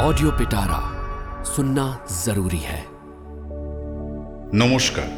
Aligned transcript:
Audio 0.00 0.30
पिटारा 0.30 0.80
सुनना 1.44 1.86
जरूरी 2.24 2.62
है 2.64 2.80
নমস্কার 4.54 5.08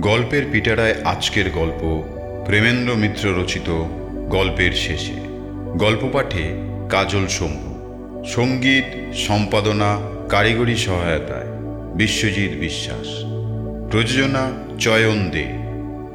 গল্পের 0.00 0.44
পিটারায় 0.52 0.94
আজকের 1.04 1.50
গল্প 1.50 1.82
প্রেমেন্দ্র 2.46 2.90
মিত্র 2.96 3.24
রচিত 3.40 3.68
গল্পের 4.28 4.72
শেষে 4.72 5.18
গল্প 5.76 6.02
পাঠে 6.12 6.44
কাজল 6.90 7.26
শম্ভু 7.28 7.70
সঙ্গীত 8.26 8.88
সম্পাদনা 9.26 9.90
কারিগরি 10.28 10.76
সহায়তায় 10.76 11.50
বিশ্বজিৎ 11.94 12.52
বিশ্বাস 12.60 13.08
প্রযোজনা 13.90 14.44
চয়ন 14.78 15.18
দে 15.30 15.46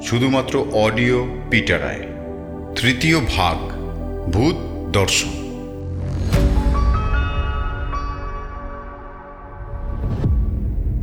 শুধুমাত্র 0.02 0.54
অডিও 0.74 1.20
পিটারায় 1.50 2.06
তৃতীয় 2.76 3.18
ভাগ 3.36 3.58
ভূত 4.32 4.58
দর্শন 4.92 5.34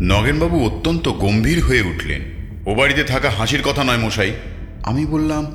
নগেনবাবু 0.03 0.65
অত্যন্ত 0.65 1.09
গম্ভীর 1.09 1.63
হয়ে 1.63 1.81
উঠলেন। 1.81 2.21
ও 2.65 2.75
বাড়িতে 2.75 3.03
থাকা 3.03 3.29
হাসির 3.29 3.61
কথা 3.61 3.83
নয় 3.83 3.97
মশাই। 3.97 4.31
আমি 4.83 5.05
বললাম, 5.05 5.45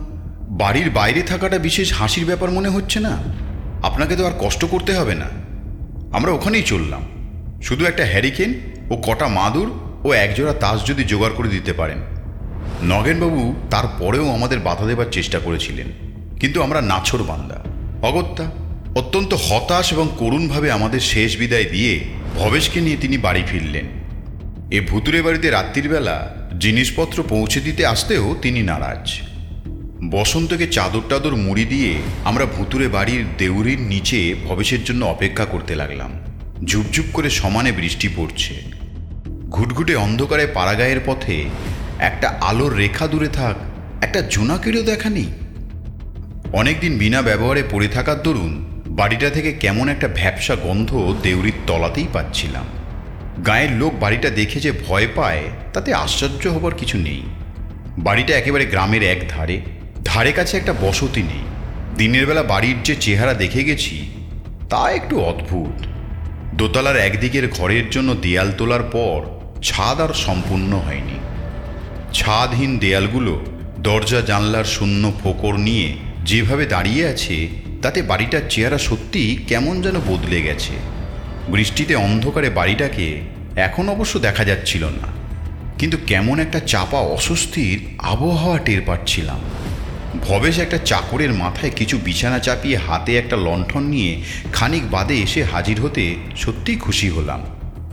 বাড়ির 0.50 0.90
বাইরে 0.90 1.22
থাকাটা 1.22 1.58
বিশেষ 1.58 1.92
হাসির 1.92 2.26
ব্যাপার 2.26 2.50
মনে 2.50 2.68
হচ্ছে 2.68 3.00
না? 3.00 3.22
আপনাকে 3.82 4.16
তো 4.16 4.26
আর 4.26 4.32
কষ্ট 4.40 4.64
করতে 4.64 4.94
হবে 4.94 5.14
না। 5.14 5.24
আমরা 6.16 6.32
ওখানেই 6.32 6.62
চললাম। 6.62 7.02
শুধু 7.62 7.84
একটা 7.84 8.04
হ্যারিকেন 8.04 8.54
ও 8.90 8.96
কটা 8.96 9.28
মাদুর 9.28 9.70
ও 10.04 10.12
একজোড়া 10.12 10.52
তাস 10.52 10.86
যদি 10.86 11.04
জোগাড় 11.04 11.34
করে 11.34 11.48
দিতে 11.48 11.72
পারেন। 11.72 11.98
নগেনবাবু 12.82 13.54
তারপরেও 13.70 14.30
আমাদের 14.30 14.58
বাধা 14.58 14.86
দেবার 14.86 15.06
চেষ্টা 15.12 15.38
করেছিলেন। 15.38 15.86
কিন্তু 16.40 16.62
আমরা 16.62 16.80
নাছর 16.80 17.22
বান্দা। 17.22 17.64
অগত্যা, 18.06 18.44
অত্যন্ত 18.96 19.34
হতাশ 19.34 19.92
এবং 19.92 20.08
করুণভাবে 20.18 20.70
আমাদের 20.70 21.00
শেষ 21.00 21.36
বিদায় 21.36 21.64
দিয়ে 21.64 22.04
ভবেশকে 22.36 22.80
নিয়ে 22.80 22.96
তিনি 22.96 23.18
বাড়ি 23.18 23.42
ফিরলেন। 23.46 23.97
এ 24.70 24.80
ভুতুরে 24.80 25.22
বাড়িতে 25.22 25.50
রাত্রির 25.50 25.88
বেলা 25.88 26.34
জিনিসপত্র 26.60 27.24
পৌঁছে 27.28 27.60
দিতে 27.60 27.86
আসতেও 27.86 28.36
তিনি 28.42 28.62
নারাজ। 28.62 29.20
বসন্তকে 30.10 30.66
চাদর 30.66 31.00
টাদর 31.08 31.36
মুড়ি 31.36 31.64
দিয়ে 31.64 31.94
আমরা 32.24 32.46
ভুতুরে 32.46 32.88
বাড়ির 32.88 33.24
দেউরির 33.38 33.80
নিচে 33.80 34.34
ভবেশের 34.44 34.84
জন্য 34.84 35.04
অপেক্ষা 35.04 35.44
করতে 35.44 35.74
লাগলাম। 35.74 36.10
ঝুপঝুপ 36.64 37.04
করে 37.12 37.30
সমানে 37.30 37.72
বৃষ্টি 37.72 38.08
পড়ছে। 38.16 38.54
ঘুটঘুটে 39.50 39.94
অন্ধকারে 39.94 40.46
পাড়াগায়ের 40.46 41.00
পথে 41.06 41.44
একটা 41.98 42.38
আলোর 42.40 42.76
রেখা 42.76 43.06
দূরে 43.06 43.28
থাক, 43.28 43.56
একটা 44.04 44.20
জোনাকেরও 44.20 44.82
দেখা 44.82 45.10
নেই। 45.10 45.28
অনেকদিন 46.52 46.98
বিনা 46.98 47.22
ব্যবহারে 47.22 47.62
পড়ে 47.70 47.88
থাকার 47.88 48.22
দরুন 48.22 48.82
বাড়িটা 48.86 49.30
থেকে 49.30 49.52
কেমন 49.52 49.88
একটা 49.88 50.08
ভ্যাপসা 50.08 50.56
গন্ধ 50.56 51.14
দেউরির 51.22 51.52
তলাতেই 51.66 52.06
পাচ্ছিলাম। 52.12 52.64
গায়ের 53.46 53.72
লোক 53.72 53.92
বাড়িটা 54.00 54.30
দেখে 54.30 54.60
যে 54.60 54.72
ভয় 54.88 55.06
পায়, 55.14 55.42
তাতে 55.72 55.94
আশ্চর্য 55.94 56.48
হবার 56.48 56.74
কিছু 56.74 56.98
নেই। 56.98 57.22
বাড়িটা 57.98 58.36
একেবারে 58.36 58.66
গ্রামের 58.66 59.02
এক 59.02 59.24
ধারে। 59.28 59.60
ধারে 60.04 60.32
কাছে 60.32 60.56
একটা 60.56 60.74
বসতি 60.82 61.22
নেই। 61.22 61.44
দিনের 61.96 62.26
বেলা 62.26 62.42
বাড়ির 62.42 62.76
যে 62.84 62.96
চেহারা 63.00 63.34
দেখে 63.34 63.64
গেছি, 63.64 64.10
তা 64.70 64.90
একটু 64.90 65.20
অদ্ভুত। 65.20 65.86
দোতলার 66.54 66.96
একদিকের 66.96 67.48
ঘরের 67.48 67.90
জন্য 67.90 68.14
দেয়াল 68.14 68.52
তোলার 68.58 68.82
পর 68.82 69.22
ছাদ 69.62 70.00
আর 70.00 70.14
সম্পূর্ণ 70.14 70.76
হয়নি। 70.76 71.18
ছাদহীন 72.12 72.78
দেয়ালগুলো, 72.78 73.44
দরজা, 73.78 74.20
জানলার 74.20 74.64
শূন্য 74.64 75.12
ফোকর 75.22 75.56
নিয়ে 75.56 75.94
যেভাবে 76.24 76.66
দাঁড়িয়ে 76.66 77.06
আছে, 77.06 77.48
তাতে 77.82 78.02
বাড়িটার 78.02 78.40
চেহারা 78.50 78.78
সত্যি 78.78 79.44
কেমন 79.48 79.82
যেন 79.82 79.94
বদলে 80.08 80.42
গেছে। 80.42 80.97
বৃষ্টিতে 81.52 81.94
অন্ধকারে 81.94 82.50
বাড়িটাকে 82.50 83.20
এখন 83.56 83.88
অবশ্য 83.88 84.18
দেখা 84.18 84.44
যাচ্ছিল 84.44 84.84
না। 84.84 85.08
কিন্তু 85.78 85.96
কেমন 86.06 86.40
একটা 86.40 86.60
চাপা 86.60 86.98
অস্বস্তির 86.98 87.78
আবহাওয়া 87.98 88.58
টের 88.58 88.80
পাচ্ছিলাম। 88.86 89.40
ভবেশ 90.26 90.58
একটা 90.58 90.78
চাকরের 90.78 91.32
মাথায় 91.32 91.72
কিছু 91.76 91.98
বিছানা 92.04 92.38
চাপিয়ে 92.38 92.76
হাতে 92.76 93.18
একটা 93.18 93.36
লণ্ঠন 93.36 93.82
নিয়ে 93.82 94.22
খানিক 94.52 94.90
বাদে 94.90 95.14
এসে 95.14 95.44
হাজির 95.44 95.80
হতে 95.80 96.16
সত্যিই 96.36 96.76
খুশি 96.76 97.08
হলাম। 97.08 97.40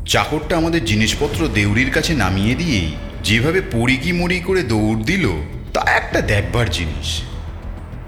চাকরটা 0.06 0.58
আমাদের 0.58 0.86
জিনিসপত্র 0.86 1.48
দেউরির 1.48 1.92
কাছে 1.92 2.14
নামিয়ে 2.14 2.56
দিয়েই 2.56 2.92
যেভাবে 3.24 3.62
পড়িকি 3.72 4.12
মরি 4.12 4.40
করে 4.40 4.62
দৌড় 4.64 5.04
দিল, 5.04 5.26
তা 5.74 5.82
একটা 5.92 6.22
দেখবার 6.22 6.70
জিনিস। 6.70 7.22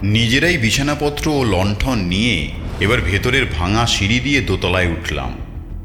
নিজেরাই 0.03 0.58
বিছানাপত্র 0.58 1.30
ও 1.30 1.44
লণ্ঠন 1.44 1.97
নিয়ে 2.00 2.52
এবার 2.80 3.02
ভেতরের 3.02 3.46
ভাঙা 3.46 3.88
সিঁড়ি 3.88 4.19
দিয়ে 4.19 4.41
দোতলায় 4.41 4.88
উঠলাম। 4.88 5.38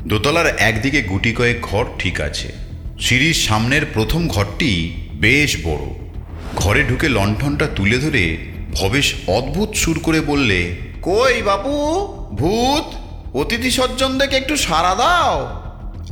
দোতলার 0.06 0.46
একদিকে 0.46 1.02
গুটি 1.02 1.32
কয়েক 1.32 1.60
ঘর 1.62 1.84
ঠিক 1.98 2.20
আছে। 2.20 2.52
সিঁড়ির 3.00 3.34
সামনের 3.34 3.86
প্রথম 3.94 4.28
ঘরটি 4.28 4.92
বেশ 5.12 5.56
বড়। 5.64 5.86
ঘরে 6.56 6.84
ঢুকে 6.84 7.08
লণ্ঠনটা 7.08 7.66
তুলে 7.66 7.98
ধরে 7.98 8.38
ভবেশ 8.72 9.14
অদ্ভুত 9.26 9.74
সুর 9.74 10.00
করে 10.02 10.20
বললে 10.20 10.76
কই 11.02 11.42
বাবু 11.42 11.96
ভূত? 12.34 12.94
অতিথি 13.36 13.70
সজ্জন 13.70 14.18
দেখে 14.18 14.36
একটু 14.36 14.56
সাড়া 14.56 14.94
দাও। 14.94 15.62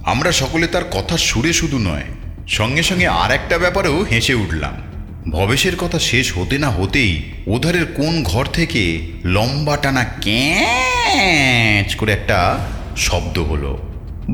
আমরা 0.04 0.32
সকলে 0.32 0.66
তার 0.66 0.84
কথা 0.84 1.16
সুরে 1.16 1.52
শুধু 1.52 1.78
নয় 1.78 2.04
সঙ্গে 2.48 2.82
সঙ্গে 2.82 3.08
আর 3.08 3.30
একটা 3.30 3.58
ব্যাপারেও 3.58 4.02
হেসে 4.02 4.34
উঠলাম। 4.34 4.89
ভবেশের 5.28 5.76
কথা 5.76 5.98
শেষ 5.98 6.38
হতে 6.38 6.58
না 6.58 6.70
হতেই 6.70 7.22
ওধারের 7.46 7.86
কোন 7.86 8.22
ঘর 8.22 8.46
থেকে 8.46 9.00
লম্বা 9.24 9.76
টানা 9.76 10.04
ক্যাঁচ 10.04 11.94
করে 11.94 12.12
একটা 12.12 12.58
শব্দ 12.96 13.38
হলো। 13.38 13.78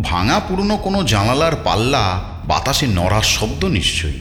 ভাঙা 0.02 0.40
পুরনো 0.40 0.76
কোনো 0.76 1.04
জানালার 1.04 1.56
পাল্লা 1.64 2.30
বাতাসে 2.44 2.86
নড়ার 2.86 3.22
শব্দ 3.22 3.64
নিশ্চয়ই। 3.64 4.20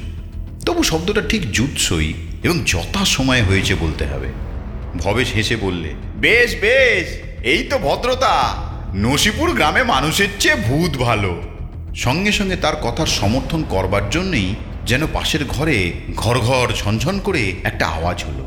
তবু 0.66 0.84
শব্দটা 0.84 1.22
ঠিক 1.22 1.52
জুৎসই 1.52 2.14
এবং 2.44 2.60
যথা 2.66 3.06
সময়ে 3.06 3.42
হয়েছে 3.42 3.76
বলতে 3.76 4.06
হবে। 4.06 4.28
ভবেশ 4.98 5.34
হেসে 5.36 5.56
বললে, 5.56 5.94
বেশ 6.16 6.56
বেশ, 6.62 7.08
এই 7.46 7.64
তো 7.64 7.78
ভদ্রতা। 7.78 8.54
নসিপুর 8.96 9.52
গ্রামে 9.52 9.84
মানুষের 9.84 10.28
চেয়ে 10.40 10.56
ভূত 10.56 10.98
ভালো। 10.98 11.42
সঙ্গে 11.96 12.32
সঙ্গে 12.32 12.56
তার 12.56 12.76
কথার 12.76 13.06
সমর্থন 13.06 13.64
করবার 13.70 14.10
জন্যই 14.10 14.56
যেন 14.86 15.08
পাশের 15.14 15.46
ঘরে 15.46 15.94
ঘর 16.16 16.40
ঘর 16.40 16.68
ঝনঝন 16.76 17.20
করে 17.20 17.54
একটা 17.64 17.88
আওয়াজ 17.88 18.24
হলো। 18.24 18.46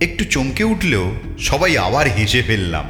একটু 0.00 0.24
চমকে 0.24 0.64
উঠলেও 0.64 1.06
সবাই 1.38 1.78
আবার 1.78 2.06
হেসে 2.06 2.42
ফেললাম। 2.42 2.84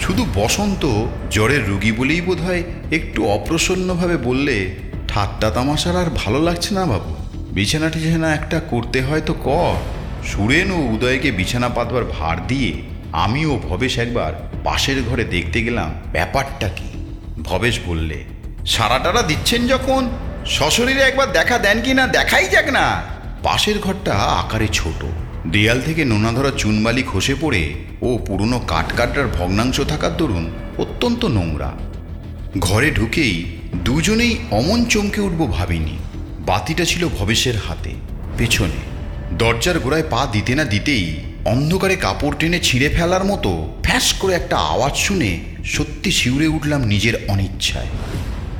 শুধু 0.00 0.26
বসন্ত 0.34 1.06
জ্বরের 1.30 1.68
রুগী 1.68 1.92
বলেই 1.92 2.20
বোধ 2.20 2.40
হয় 2.40 2.62
একটু 2.90 3.26
অপ্রসন্নভাবে 3.26 4.16
বললে, 4.16 4.76
ঠাট্টা 5.08 5.50
তামাশার 5.50 5.96
আর 5.96 6.10
ভালো 6.14 6.42
লাগছে 6.42 6.74
না 6.74 6.86
বাবু। 6.86 7.14
বিছানা 7.50 7.88
টিছানা 7.90 8.34
একটা 8.34 8.60
করতে 8.60 9.02
হয় 9.02 9.20
তো 9.20 9.32
কর। 9.34 9.74
সুরেন 10.26 10.70
ও 10.70 10.78
উদয়কে 10.78 11.30
বিছানা 11.30 11.68
পাতবার 11.68 12.04
ভার 12.04 12.46
দিয়ে 12.46 12.72
আমি 13.12 13.46
ও 13.46 13.60
ভবেশ 13.68 13.98
একবার 13.98 14.32
পাশের 14.64 15.02
ঘরে 15.02 15.24
দেখতে 15.24 15.62
গেলাম 15.62 15.94
ব্যাপারটা 16.12 16.68
কি? 16.68 16.88
ভবেশ 17.42 17.80
বললে, 17.86 18.24
সারাটারা 18.66 19.22
দিচ্ছেন 19.22 19.66
যখন? 19.66 20.02
সশরীরে 20.48 21.00
একবার 21.00 21.32
দেখা 21.32 21.58
দেন 21.58 21.82
কি 21.82 21.94
না, 21.94 22.06
দেখাই 22.06 22.48
যাক 22.48 22.68
না। 22.68 23.02
পাশের 23.42 23.78
ঘরটা 23.78 24.14
আকারে 24.14 24.68
ছোট। 24.68 25.04
দেয়াল 25.46 25.80
থেকে 25.80 26.04
নোনা 26.04 26.32
ধরা 26.32 26.50
চুনবালি 26.58 27.02
খসে 27.12 27.34
পড়ে 27.40 27.74
ও 28.02 28.18
পুরনো 28.26 28.58
কাঠকাটার 28.58 29.28
ভগ্নাংশ 29.28 29.80
থাকার 29.80 30.16
দরুন 30.16 30.50
অত্যন্ত 30.78 31.24
নোংরা। 31.24 31.72
ঘরে 32.58 32.90
ঢুকেই 32.90 33.58
দুজনেই 33.74 34.38
অমন 34.50 34.84
চমকে 34.84 35.20
উঠব 35.20 35.52
ভাবিনি। 35.52 35.98
বাতিটা 36.38 36.84
ছিল 36.84 37.08
ভবেশের 37.08 37.54
হাতে। 37.68 37.90
পেছনে 38.38 38.78
দরজার 39.32 39.78
গোড়ায় 39.78 40.04
পা 40.10 40.26
দিতে 40.32 40.54
না 40.54 40.64
দিতেই 40.64 41.16
অন্ধকারে 41.44 41.96
কাপড় 41.96 42.36
টেনে 42.38 42.60
ছিঁড়ে 42.60 42.88
ফেলার 42.88 43.24
মতো 43.24 43.74
ফ্যাস 43.82 44.12
করে 44.12 44.34
একটা 44.34 44.56
আওয়াজ 44.56 44.96
শুনে 44.96 45.40
সত্যি 45.64 46.10
শিউরে 46.12 46.46
উঠলাম 46.46 46.84
নিজের 46.84 47.14
অনিচ্ছায়। 47.28 47.86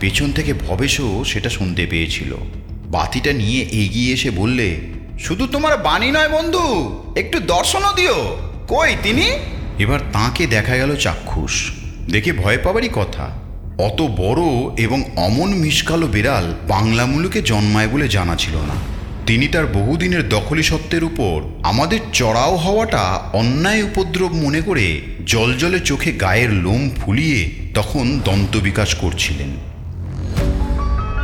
পেছন 0.01 0.33
থেকে 0.33 0.53
ভবেশও 0.53 1.25
সেটা 1.25 1.51
শুনতে 1.51 1.87
পেয়েছিল। 1.87 2.37
বাতিটা 2.71 3.33
নিয়ে 3.33 3.63
এগিয়ে 3.63 4.15
এসে 4.15 4.31
বললে, 4.31 4.77
শুধু 5.19 5.47
তোমার 5.47 5.79
বাণী 5.79 6.11
নয় 6.11 6.29
বন্ধু, 6.29 6.97
একটু 7.17 7.41
দর্শনও 7.41 7.93
দিও। 7.97 8.37
কই 8.69 8.97
তিনি? 9.03 9.31
এবার 9.79 10.01
তাকে 10.13 10.47
দেখা 10.47 10.77
গেল 10.77 10.97
চাক্ষুষ। 10.97 11.71
দেখে 12.13 12.33
ভয় 12.33 12.59
পাবারই 12.63 12.89
কথা। 12.93 13.39
অত 13.79 14.03
বড় 14.03 14.43
এবং 14.79 15.05
অমন 15.17 15.55
মিসকালো 15.55 16.07
বিড়াল 16.07 16.55
বাংলা 16.69 17.07
মুলুকে 17.07 17.43
জন্মায় 17.43 17.89
বলে 17.89 18.09
জানা 18.09 18.37
ছিল 18.37 18.57
না। 18.57 18.75
তিনি 19.27 19.49
তার 19.49 19.67
বহুদিনের 19.67 20.29
দখলি 20.29 20.63
সত্ত্বের 20.63 21.05
উপর 21.05 21.43
আমাদের 21.63 22.01
চড়াও 22.13 22.57
হওয়াটা 22.57 23.03
অন্যায় 23.33 23.83
উপদ্রব 23.83 24.33
মনে 24.33 24.61
করে 24.61 25.01
জলজলে 25.27 25.81
চোখে 25.81 26.13
গায়ের 26.13 26.53
লোম 26.53 26.91
ফুলিয়ে 26.91 27.51
তখন 27.75 28.21
দন্ত 28.25 28.57
বিকাশ 28.57 28.95
করছিলেন। 28.95 29.76